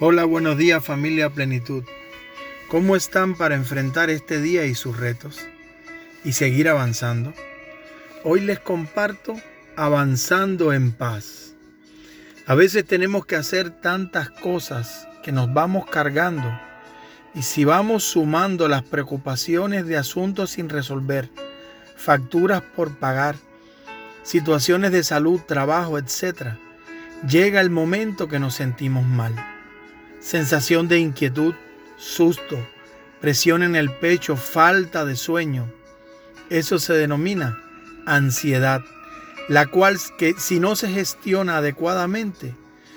Hola, 0.00 0.24
buenos 0.26 0.56
días 0.56 0.84
familia 0.84 1.28
Plenitud. 1.28 1.82
¿Cómo 2.68 2.94
están 2.94 3.34
para 3.34 3.56
enfrentar 3.56 4.10
este 4.10 4.40
día 4.40 4.64
y 4.64 4.76
sus 4.76 4.96
retos 4.96 5.40
y 6.24 6.34
seguir 6.34 6.68
avanzando? 6.68 7.34
Hoy 8.22 8.42
les 8.42 8.60
comparto 8.60 9.34
avanzando 9.74 10.72
en 10.72 10.92
paz. 10.92 11.52
A 12.46 12.54
veces 12.54 12.84
tenemos 12.84 13.26
que 13.26 13.34
hacer 13.34 13.70
tantas 13.70 14.30
cosas 14.30 15.08
que 15.24 15.32
nos 15.32 15.52
vamos 15.52 15.84
cargando 15.90 16.48
y 17.34 17.42
si 17.42 17.64
vamos 17.64 18.04
sumando 18.04 18.68
las 18.68 18.84
preocupaciones 18.84 19.84
de 19.84 19.96
asuntos 19.96 20.50
sin 20.50 20.68
resolver, 20.68 21.28
facturas 21.96 22.62
por 22.62 22.96
pagar, 22.98 23.34
situaciones 24.22 24.92
de 24.92 25.02
salud, 25.02 25.40
trabajo, 25.40 25.98
etc., 25.98 26.52
llega 27.28 27.60
el 27.60 27.70
momento 27.70 28.28
que 28.28 28.38
nos 28.38 28.54
sentimos 28.54 29.04
mal 29.04 29.57
sensación 30.20 30.88
de 30.88 30.98
inquietud, 30.98 31.54
susto, 31.96 32.58
presión 33.20 33.62
en 33.62 33.76
el 33.76 33.90
pecho, 33.90 34.36
falta 34.36 35.04
de 35.04 35.16
sueño. 35.16 35.70
Eso 36.50 36.78
se 36.78 36.94
denomina 36.94 37.62
ansiedad, 38.06 38.82
la 39.48 39.66
cual 39.66 39.98
que 40.18 40.34
si 40.38 40.60
no 40.60 40.76
se 40.76 40.88
gestiona 40.88 41.58
adecuadamente 41.58 42.54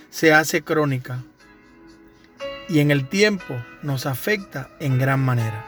se 0.10 0.34
hace 0.34 0.62
crónica 0.62 1.24
y 2.68 2.80
en 2.80 2.92
el 2.92 3.08
tiempo 3.08 3.62
nos 3.82 4.06
afecta 4.06 4.70
en 4.80 4.98
gran 4.98 5.20
manera. 5.20 5.66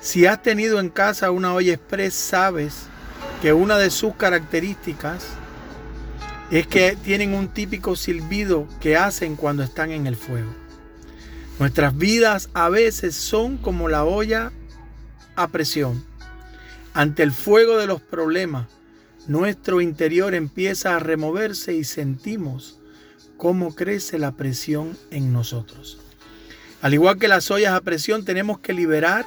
Si 0.00 0.26
has 0.26 0.42
tenido 0.42 0.80
en 0.80 0.88
casa 0.88 1.30
una 1.30 1.54
olla 1.54 1.74
express, 1.74 2.14
sabes 2.14 2.86
que 3.40 3.52
una 3.52 3.78
de 3.78 3.90
sus 3.90 4.14
características 4.16 5.26
es 6.58 6.66
que 6.66 6.96
tienen 7.02 7.32
un 7.32 7.48
típico 7.48 7.96
silbido 7.96 8.68
que 8.78 8.96
hacen 8.96 9.36
cuando 9.36 9.62
están 9.62 9.90
en 9.90 10.06
el 10.06 10.16
fuego. 10.16 10.52
Nuestras 11.58 11.96
vidas 11.96 12.50
a 12.52 12.68
veces 12.68 13.14
son 13.14 13.56
como 13.56 13.88
la 13.88 14.04
olla 14.04 14.52
a 15.34 15.48
presión. 15.48 16.04
Ante 16.92 17.22
el 17.22 17.32
fuego 17.32 17.78
de 17.78 17.86
los 17.86 18.02
problemas, 18.02 18.66
nuestro 19.26 19.80
interior 19.80 20.34
empieza 20.34 20.94
a 20.94 20.98
removerse 20.98 21.72
y 21.72 21.84
sentimos 21.84 22.78
cómo 23.38 23.74
crece 23.74 24.18
la 24.18 24.32
presión 24.32 24.98
en 25.10 25.32
nosotros. 25.32 26.00
Al 26.82 26.92
igual 26.92 27.18
que 27.18 27.28
las 27.28 27.50
ollas 27.50 27.72
a 27.72 27.80
presión, 27.80 28.26
tenemos 28.26 28.58
que 28.58 28.74
liberar 28.74 29.24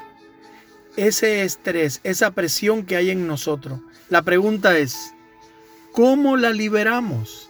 ese 0.96 1.42
estrés, 1.44 2.02
esa 2.04 2.32
presión 2.32 2.86
que 2.86 2.98
hay 2.98 3.10
en 3.10 3.26
nosotros. 3.26 3.80
La 4.10 4.22
pregunta 4.22 4.78
es, 4.78 5.15
¿Cómo 5.96 6.36
la 6.36 6.52
liberamos? 6.52 7.50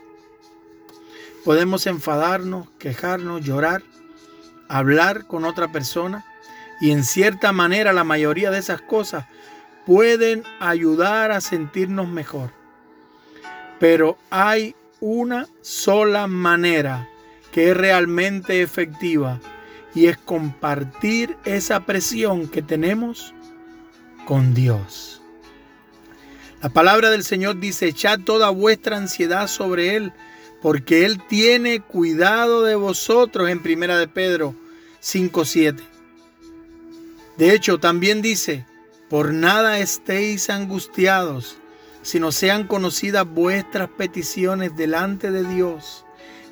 Podemos 1.44 1.88
enfadarnos, 1.88 2.70
quejarnos, 2.78 3.42
llorar, 3.44 3.82
hablar 4.70 5.26
con 5.26 5.46
otra 5.46 5.72
persona 5.72 6.24
y 6.80 6.92
en 6.92 7.04
cierta 7.04 7.52
manera 7.54 7.92
la 7.92 8.04
mayoría 8.04 8.52
de 8.52 8.60
esas 8.60 8.82
cosas 8.82 9.26
pueden 9.88 10.44
ayudar 10.60 11.32
a 11.32 11.42
sentirnos 11.42 12.08
mejor. 12.08 12.52
Pero 13.80 14.16
hay 14.30 14.76
una 15.00 15.48
sola 15.62 16.28
manera 16.28 17.10
que 17.52 17.72
es 17.72 17.78
realmente 17.78 18.62
efectiva 18.62 19.40
y 19.96 20.06
es 20.06 20.20
compartir 20.20 21.36
esa 21.46 21.80
presión 21.80 22.48
que 22.48 22.62
tenemos 22.62 23.34
con 24.28 24.54
Dios. 24.54 25.25
La 26.62 26.70
palabra 26.70 27.10
del 27.10 27.24
Señor 27.24 27.60
dice, 27.60 27.88
echad 27.88 28.20
toda 28.22 28.50
vuestra 28.50 28.98
ansiedad 28.98 29.48
sobre 29.48 29.96
Él, 29.96 30.14
porque 30.62 31.06
Él 31.06 31.22
tiene 31.28 31.82
cuidado 31.82 32.64
de 32.64 32.76
vosotros 32.76 33.50
en 33.50 33.62
Primera 33.62 33.98
de 33.98 34.08
Pedro 34.08 34.56
5.7. 35.02 35.80
De 37.38 37.54
hecho, 37.54 37.80
también 37.80 38.22
dice, 38.22 38.66
por 39.10 39.34
nada 39.34 39.80
estéis 39.80 40.50
angustiados, 40.50 41.58
sino 42.02 42.32
sean 42.32 42.66
conocidas 42.66 43.28
vuestras 43.28 43.90
peticiones 43.90 44.76
delante 44.76 45.32
de 45.32 45.44
Dios 45.44 46.06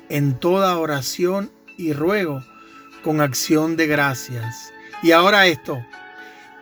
en 0.08 0.38
toda 0.38 0.78
oración 0.78 1.50
y 1.76 1.92
ruego 1.92 2.44
con 3.02 3.20
acción 3.20 3.76
de 3.76 3.86
gracias. 3.86 4.72
Y 5.02 5.12
ahora 5.12 5.46
esto, 5.46 5.84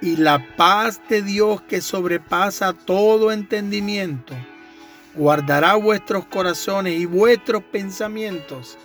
y 0.03 0.17
la 0.17 0.45
paz 0.57 1.01
de 1.09 1.23
Dios 1.23 1.63
que 1.63 1.81
sobrepasa 1.81 2.73
todo 2.73 3.31
entendimiento, 3.31 4.35
guardará 5.15 5.77
vuestros 5.77 6.27
corazones 6.27 7.01
y 7.01 7.07
vuestros 7.07 7.63
pensamientos 7.63 8.77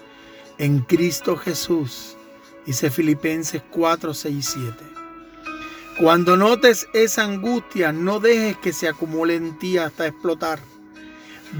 en 0.59 0.79
Cristo 0.79 1.35
Jesús. 1.35 2.15
Dice 2.67 2.91
Filipenses 2.91 3.63
4, 3.71 4.13
6 4.13 4.45
7. 4.45 4.73
Cuando 5.99 6.37
notes 6.37 6.87
esa 6.93 7.23
angustia, 7.23 7.91
no 7.91 8.19
dejes 8.19 8.57
que 8.57 8.71
se 8.71 8.87
acumule 8.87 9.35
en 9.35 9.57
ti 9.57 9.79
hasta 9.79 10.05
explotar. 10.05 10.59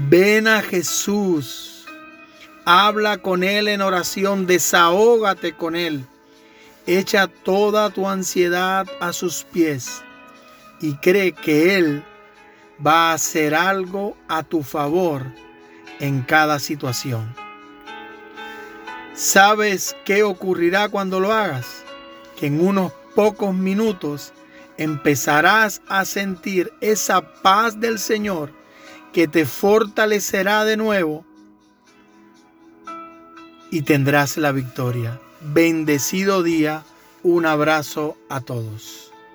Ven 0.08 0.46
a 0.46 0.62
Jesús. 0.62 1.86
Habla 2.64 3.18
con 3.18 3.42
Él 3.42 3.66
en 3.66 3.80
oración. 3.80 4.46
Desahógate 4.46 5.54
con 5.54 5.74
Él. 5.74 6.04
Echa 6.90 7.26
toda 7.26 7.90
tu 7.90 8.08
ansiedad 8.08 8.86
a 8.98 9.12
sus 9.12 9.44
pies 9.44 10.02
y 10.80 10.94
cree 10.94 11.32
que 11.32 11.76
Él 11.76 12.02
va 12.84 13.10
a 13.10 13.12
hacer 13.12 13.54
algo 13.54 14.16
a 14.26 14.42
tu 14.42 14.62
favor 14.62 15.26
en 16.00 16.22
cada 16.22 16.58
situación. 16.58 17.34
¿Sabes 19.12 19.94
qué 20.06 20.22
ocurrirá 20.22 20.88
cuando 20.88 21.20
lo 21.20 21.30
hagas? 21.30 21.84
Que 22.40 22.46
en 22.46 22.66
unos 22.66 22.90
pocos 23.14 23.52
minutos 23.52 24.32
empezarás 24.78 25.82
a 25.88 26.06
sentir 26.06 26.72
esa 26.80 27.20
paz 27.42 27.78
del 27.78 27.98
Señor 27.98 28.50
que 29.12 29.28
te 29.28 29.44
fortalecerá 29.44 30.64
de 30.64 30.78
nuevo 30.78 31.26
y 33.70 33.82
tendrás 33.82 34.36
la 34.36 34.52
victoria. 34.52 35.20
Bendecido 35.40 36.42
día. 36.42 36.84
Un 37.22 37.46
abrazo 37.46 38.16
a 38.28 38.40
todos. 38.40 39.12